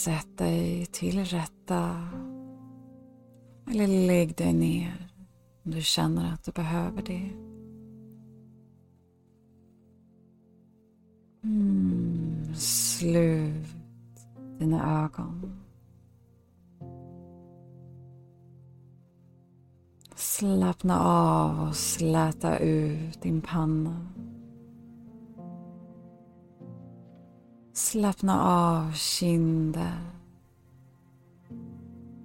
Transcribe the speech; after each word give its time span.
Sätt 0.00 0.38
dig 0.38 0.86
till 0.86 1.24
rätta. 1.24 2.08
Eller 3.70 3.86
lägg 3.86 4.36
dig 4.36 4.52
ner 4.52 5.08
om 5.64 5.70
du 5.70 5.82
känner 5.82 6.32
att 6.32 6.44
du 6.44 6.52
behöver 6.52 7.02
det. 7.02 7.30
Mm. 11.44 12.54
Slut 12.54 13.66
dina 14.58 15.04
ögon. 15.04 15.60
Slappna 20.14 21.00
av 21.00 21.68
och 21.68 21.76
släta 21.76 22.58
ut 22.58 23.22
din 23.22 23.40
panna. 23.40 24.06
Slappna 27.90 28.40
av 28.44 28.92
kinder, 28.92 30.00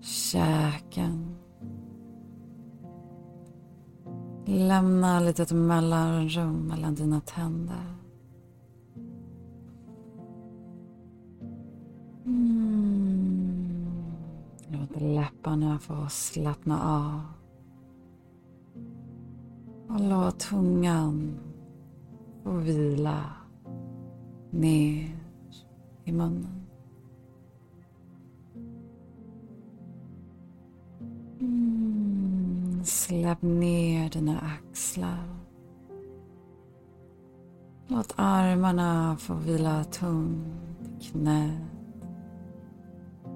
käken. 0.00 1.36
Lämna 4.44 5.20
litet 5.20 5.52
mellanrum 5.52 6.66
mellan 6.66 6.94
dina 6.94 7.20
tänder. 7.20 7.94
Mm. 12.24 13.86
Låt 14.68 15.00
läpparna 15.00 15.78
få 15.78 16.06
slappna 16.08 16.82
av. 16.82 17.20
Och 19.88 20.00
låt 20.00 20.38
tungan 20.38 21.38
få 22.42 22.50
vila 22.50 23.24
ner 24.50 25.25
i 26.06 26.12
munnen. 26.12 26.66
Mm, 31.40 32.84
släpp 32.84 33.42
ner 33.42 34.10
dina 34.10 34.40
axlar. 34.40 35.36
Låt 37.88 38.14
armarna 38.16 39.16
få 39.16 39.34
vila 39.34 39.84
tungt 39.84 41.00
i 41.00 41.04
knät 41.04 41.60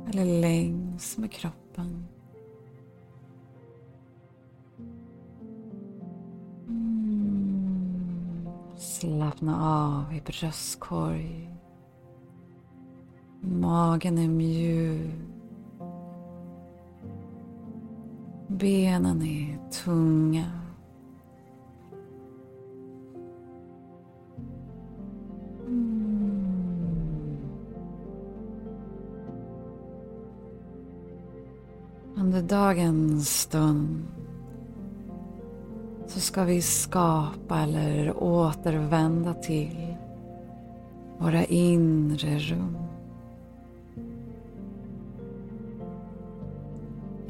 eller 0.08 0.40
längs 0.40 1.18
med 1.18 1.32
kroppen. 1.32 2.06
Mm, 6.68 8.48
slappna 8.76 9.66
av 9.66 10.14
i 10.14 10.20
bröstkorg 10.20 11.59
Magen 13.40 14.18
är 14.18 14.28
mjuk. 14.28 15.10
Benen 18.46 19.22
är 19.22 19.58
tunga. 19.84 20.44
Mm. 25.66 26.10
Under 32.16 32.42
dagens 32.42 33.40
stund 33.40 34.02
så 36.06 36.20
ska 36.20 36.44
vi 36.44 36.62
skapa 36.62 37.60
eller 37.60 38.22
återvända 38.22 39.34
till 39.34 39.96
våra 41.18 41.44
inre 41.44 42.38
rum. 42.38 42.89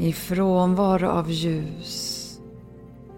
I 0.01 0.13
frånvaro 0.13 1.09
av 1.09 1.31
ljus 1.31 2.41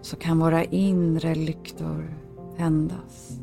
så 0.01 0.15
kan 0.15 0.39
våra 0.39 0.63
inre 0.63 1.35
lyktor 1.35 2.13
tändas. 2.57 3.39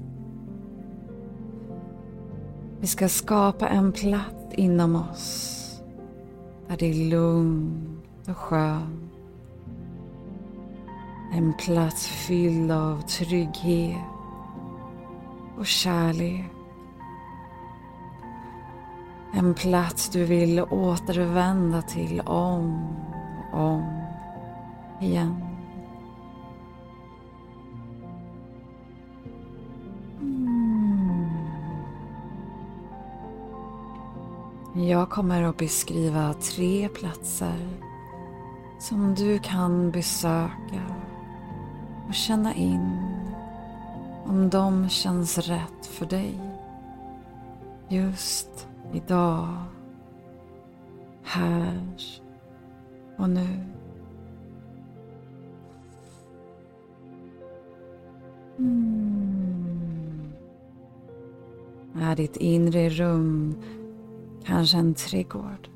Vi 2.80 2.86
ska 2.86 3.08
skapa 3.08 3.68
en 3.68 3.92
plats 3.92 4.54
inom 4.54 4.96
oss 4.96 5.56
där 6.68 6.76
det 6.76 6.90
är 6.90 7.10
lugnt 7.10 8.28
och 8.28 8.36
skönt. 8.36 9.12
En 11.32 11.52
plats 11.52 12.06
fylld 12.06 12.72
av 12.72 13.00
trygghet 13.00 13.96
och 15.58 15.66
kärlek. 15.66 16.44
En 19.32 19.54
plats 19.54 20.08
du 20.08 20.24
vill 20.24 20.60
återvända 20.60 21.82
till 21.82 22.20
om 22.20 22.88
om 23.52 24.02
igen. 25.00 25.44
Mm. 30.20 30.90
Jag 34.74 35.10
kommer 35.10 35.42
att 35.42 35.56
beskriva 35.56 36.34
tre 36.34 36.88
platser 36.88 37.68
som 38.78 39.14
du 39.14 39.38
kan 39.38 39.90
besöka 39.90 40.96
och 42.08 42.14
känna 42.14 42.54
in 42.54 42.98
om 44.26 44.50
de 44.50 44.88
känns 44.88 45.38
rätt 45.38 45.86
för 45.86 46.06
dig 46.06 46.40
just 47.88 48.68
idag, 48.92 49.48
här 51.24 51.80
och 53.20 53.30
nu. 53.30 53.46
Mm. 58.58 60.32
Är 62.00 62.16
ditt 62.16 62.36
inre 62.36 62.88
rum 62.88 63.54
kanske 64.44 64.78
en 64.78 64.94
trädgård? 64.94 65.68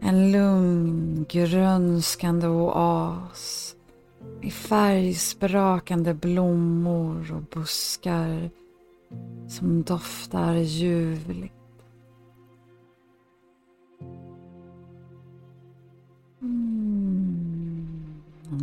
En 0.00 0.32
lugn, 0.32 1.26
grönskande 1.28 2.48
oas 2.48 3.76
i 4.42 4.50
färgsprakande 4.50 6.14
blommor 6.14 7.32
och 7.32 7.42
buskar 7.42 8.50
som 9.48 9.82
doftar 9.82 10.54
ljuvligt. 10.54 11.57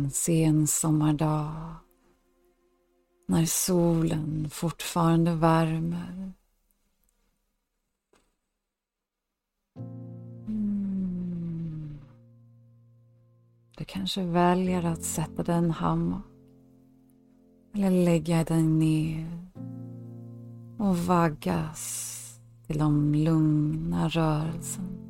En 0.06 0.10
sen 0.10 0.66
sommardag 0.66 1.74
när 3.28 3.46
solen 3.46 4.50
fortfarande 4.50 5.34
värmer. 5.34 6.32
Mm. 10.46 11.98
Du 13.76 13.84
kanske 13.84 14.22
väljer 14.22 14.84
att 14.84 15.02
sätta 15.02 15.42
dig 15.42 15.54
i 15.54 15.58
en 15.58 15.70
hammock 15.70 16.24
eller 17.74 17.90
lägga 17.90 18.44
dig 18.44 18.62
ner 18.62 19.46
och 20.78 20.98
vaggas 20.98 22.22
till 22.66 22.78
de 22.78 23.14
lugna 23.14 24.08
rörelserna. 24.08 25.05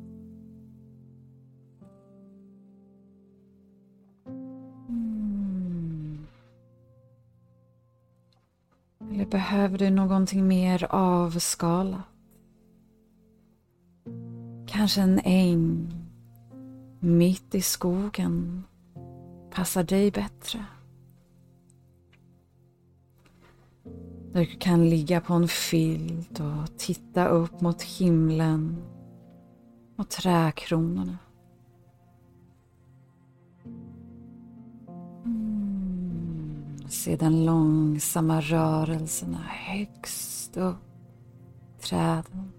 Behöver 9.29 9.77
du 9.77 9.89
någonting 9.89 10.47
mer 10.47 10.87
avskalat? 10.89 12.01
Kanske 14.67 15.01
en 15.01 15.19
äng 15.23 15.93
mitt 16.99 17.55
i 17.55 17.61
skogen 17.61 18.63
passar 19.51 19.83
dig 19.83 20.11
bättre. 20.11 20.65
Du 24.33 24.45
kan 24.45 24.89
ligga 24.89 25.21
på 25.21 25.33
en 25.33 25.47
filt 25.47 26.39
och 26.39 26.77
titta 26.77 27.27
upp 27.27 27.61
mot 27.61 27.81
himlen 27.81 28.83
och 29.97 30.09
trädkronorna. 30.09 31.17
Se 37.07 37.15
den 37.15 37.45
långsamma 37.45 38.41
rörelserna 38.41 39.37
högst 39.47 40.57
upp 40.57 40.75
träden. 41.81 42.51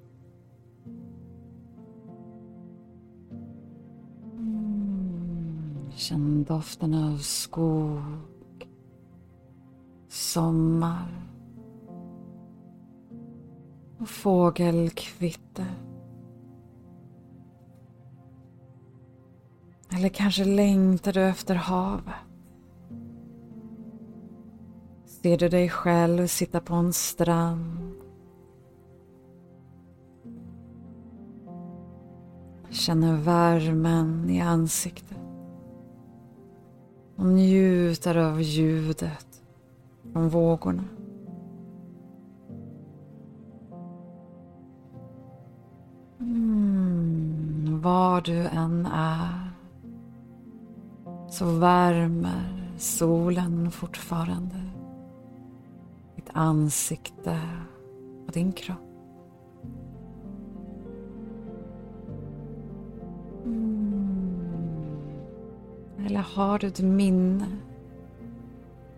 Mm. 4.39 5.91
Känn 5.91 6.45
doften 6.45 6.95
av 6.95 7.19
skog, 7.19 8.69
sommar 10.09 11.29
och 13.99 14.09
fågelkvitter. 14.09 15.75
Eller 19.93 20.09
kanske 20.09 20.45
längtar 20.45 21.13
du 21.13 21.23
efter 21.23 21.55
havet? 21.55 22.28
Ser 25.23 25.37
du 25.37 25.49
dig 25.49 25.69
själv 25.69 26.27
sitta 26.27 26.61
på 26.61 26.75
en 26.75 26.93
strand? 26.93 27.95
Känner 32.71 33.17
värmen 33.17 34.31
i 34.31 34.41
ansiktet 34.41 35.19
och 37.17 37.27
njuter 37.27 38.17
av 38.17 38.43
ljudet 38.43 39.43
från 40.13 40.29
vågorna. 40.29 40.85
Mm, 46.21 47.81
var 47.81 48.21
du 48.21 48.39
än 48.39 48.87
är 48.87 49.51
så 51.31 51.45
värmer 51.45 52.73
solen 52.77 53.71
fortfarande 53.71 54.68
ditt 56.29 56.37
ansikte 56.37 57.41
och 58.27 58.33
din 58.33 58.53
kropp. 58.53 58.79
Mm. 63.45 64.99
Eller 66.07 66.21
har 66.21 66.59
du 66.59 66.67
ett 66.67 66.81
minne? 66.81 67.47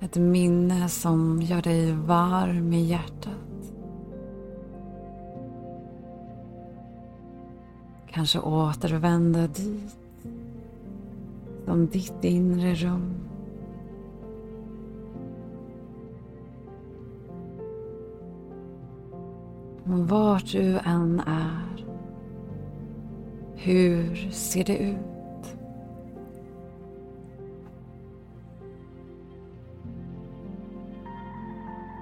Ett 0.01 0.17
minne 0.17 0.89
som 0.89 1.43
gör 1.43 1.63
dig 1.63 1.93
varm 1.93 2.73
i 2.73 2.83
hjärtat. 2.83 3.73
Kanske 8.11 8.39
återvända 8.39 9.47
dit. 9.47 9.97
Som 11.65 11.87
ditt 11.87 12.25
inre 12.25 12.75
rum. 12.75 13.20
Vart 19.93 20.53
du 20.53 20.79
än 20.79 21.21
är. 21.27 21.87
Hur 23.55 24.31
ser 24.31 24.65
det 24.65 24.79
ut? 24.79 25.57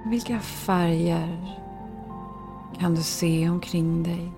Vilka 0.07 0.39
färger 0.39 1.59
kan 2.79 2.95
du 2.95 3.03
se 3.03 3.49
omkring 3.49 4.03
dig? 4.03 4.33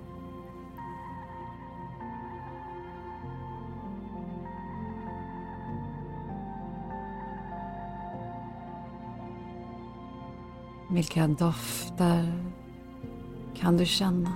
Vilka 10.91 11.27
dofter 11.27 12.51
kan 13.61 13.77
du 13.77 13.87
känna? 13.87 14.31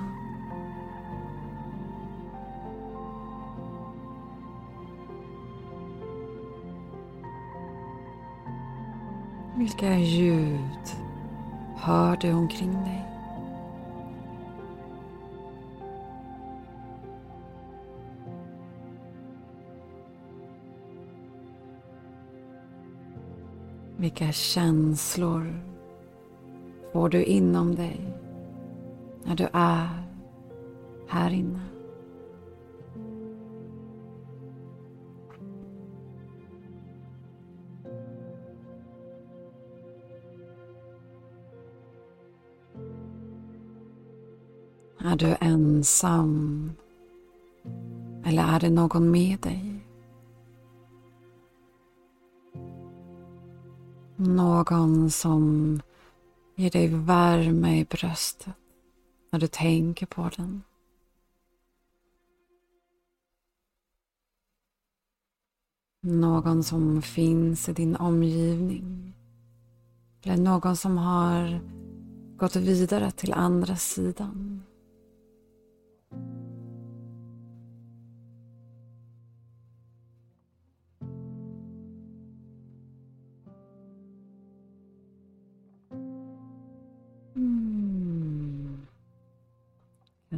Vilka 9.56 9.98
ljud 9.98 10.96
hör 11.76 12.16
du 12.16 12.32
omkring 12.32 12.72
dig? 12.72 13.04
Vilka 23.96 24.32
känslor 24.32 25.60
får 26.92 27.08
du 27.08 27.24
inom 27.24 27.74
dig 27.74 28.13
när 29.24 29.34
du 29.34 29.48
är 29.52 29.88
här 31.08 31.30
inne. 31.30 31.60
Är 44.98 45.16
du 45.16 45.36
ensam? 45.40 46.72
Eller 48.24 48.42
är 48.42 48.60
det 48.60 48.70
någon 48.70 49.10
med 49.10 49.38
dig? 49.40 49.86
Någon 54.16 55.10
som 55.10 55.80
ger 56.54 56.70
dig 56.70 56.88
värme 56.88 57.78
i 57.78 57.84
bröstet 57.84 58.54
när 59.34 59.40
du 59.40 59.46
tänker 59.46 60.06
på 60.06 60.30
den. 60.36 60.62
Någon 66.02 66.64
som 66.64 67.02
finns 67.02 67.68
i 67.68 67.72
din 67.72 67.96
omgivning. 67.96 69.14
Eller 70.22 70.42
någon 70.42 70.76
som 70.76 70.98
har 70.98 71.60
gått 72.36 72.56
vidare 72.56 73.10
till 73.10 73.32
andra 73.32 73.76
sidan. 73.76 74.62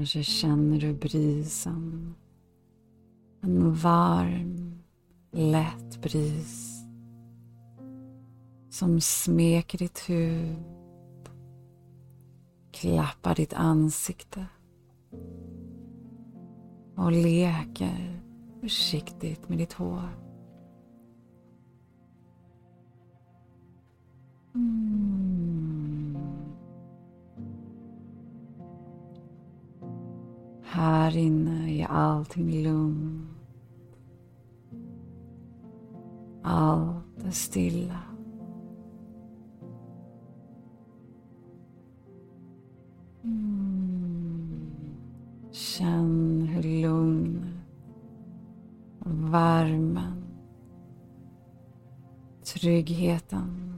Kanske 0.07 0.23
känner 0.23 0.81
du 0.81 0.95
brisen. 0.95 2.15
En 3.43 3.75
varm, 3.75 4.79
lätt 5.33 6.03
bris 6.03 6.83
som 8.71 9.01
smeker 9.01 9.79
ditt 9.79 9.99
huvud, 10.09 11.29
klappar 12.73 13.35
ditt 13.35 13.55
ansikte 13.55 14.47
och 16.97 17.13
leker 17.13 18.23
försiktigt 18.61 19.49
med 19.49 19.59
ditt 19.59 19.73
hår. 19.73 20.09
Mm. 24.55 25.26
Här 30.77 31.17
inne 31.17 31.71
är 31.71 31.87
allting 31.87 32.63
lugnt. 32.63 33.31
Allt 36.43 37.25
är 37.25 37.31
stilla. 37.31 38.03
Mm. 43.25 44.71
Känn 45.51 46.43
hur 46.47 46.83
lugnet 46.83 47.55
värmen, 49.31 50.25
tryggheten 52.45 53.75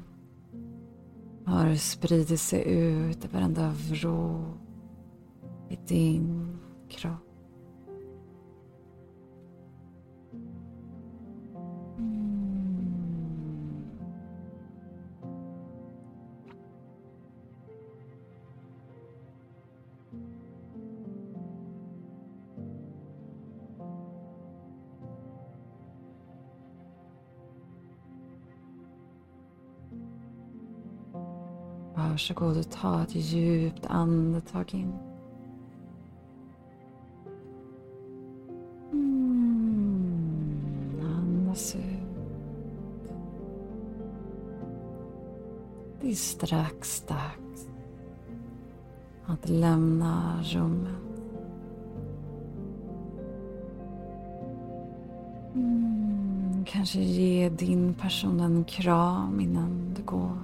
har 1.44 1.74
spridit 1.74 2.40
sig 2.40 2.62
ut 2.62 3.24
över 3.24 3.34
varenda 3.38 3.70
vrå 3.70 4.44
i 5.68 5.78
din 5.86 6.58
kropp. 6.88 7.28
Varsågod 32.18 32.56
och 32.58 32.70
ta 32.70 33.02
ett 33.02 33.14
djupt 33.14 33.86
andetag 33.86 34.74
in. 34.74 35.17
Är 46.10 46.14
strax 46.14 47.00
dags 47.08 47.68
att 49.26 49.48
lämna 49.48 50.42
rummet. 50.42 50.90
Mm, 55.54 56.64
kanske 56.64 57.00
ge 57.00 57.48
din 57.48 57.94
person 57.94 58.40
en 58.40 58.64
kram 58.64 59.40
innan 59.40 59.94
du 59.96 60.02
går. 60.02 60.38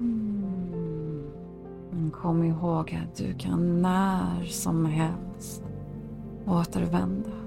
Mm. 0.00 1.30
Men 1.90 2.10
kom 2.10 2.44
ihåg 2.44 2.98
att 3.02 3.16
du 3.16 3.34
kan 3.34 3.82
när 3.82 4.44
som 4.44 4.86
helst 4.86 5.62
återvända. 6.46 7.45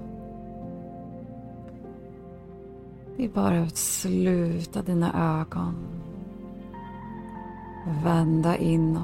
Det 3.20 3.26
är 3.26 3.28
bara 3.28 3.62
att 3.62 3.76
sluta 3.76 4.82
dina 4.82 5.40
ögon. 5.40 5.74
Vända 8.04 8.56
inåt. 8.56 9.02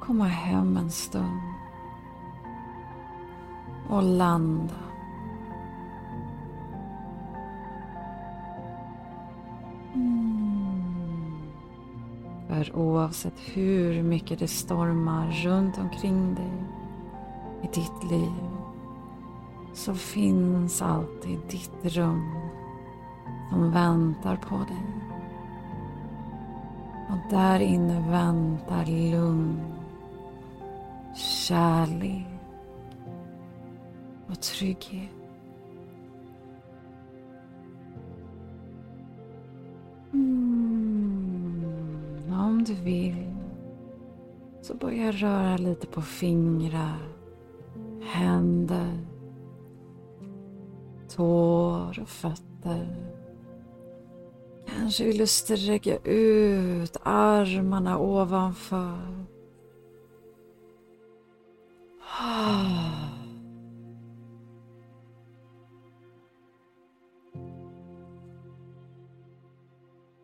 Komma 0.00 0.24
hem 0.24 0.76
en 0.76 0.90
stund. 0.90 1.40
Och 3.88 4.02
landa. 4.02 4.74
Mm. 9.94 11.38
För 12.48 12.76
oavsett 12.76 13.38
hur 13.54 14.02
mycket 14.02 14.38
det 14.38 14.48
stormar 14.48 15.30
runt 15.30 15.78
omkring 15.78 16.34
dig 16.34 16.52
i 17.62 17.66
ditt 17.66 18.10
liv 18.10 18.55
så 19.76 19.94
finns 19.94 20.82
alltid 20.82 21.38
ditt 21.50 21.96
rum 21.96 22.30
som 23.50 23.72
väntar 23.72 24.36
på 24.36 24.56
dig. 24.56 24.86
Och 27.08 27.30
där 27.30 27.60
inne 27.60 28.10
väntar 28.10 28.86
lugn, 28.86 29.60
kärlek 31.14 32.26
och 34.26 34.40
trygghet. 34.40 35.10
Mm, 40.12 41.64
om 42.32 42.64
du 42.64 42.74
vill 42.74 43.34
så 44.62 44.74
börja 44.74 45.12
röra 45.12 45.56
lite 45.56 45.86
på 45.86 46.02
fingrar, 46.02 47.08
händer, 48.02 48.95
tår 51.16 52.00
och 52.00 52.08
fötter. 52.08 52.96
Kanske 54.66 55.04
vill 55.04 55.18
du 55.18 55.26
sträcka 55.26 55.96
ut 55.96 56.96
armarna 57.02 57.98
ovanför. 57.98 59.26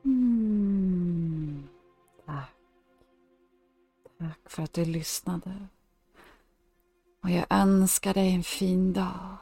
Mm. 0.05 1.69
Tack 4.19 4.51
för 4.51 4.63
att 4.63 4.73
du 4.73 4.85
lyssnade. 4.85 5.67
Och 7.23 7.31
jag 7.31 7.47
önskar 7.51 8.15
dig 8.15 8.35
en 8.35 8.43
fin 8.43 8.93
dag. 8.93 9.42